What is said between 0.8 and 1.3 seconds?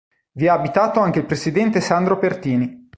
anche il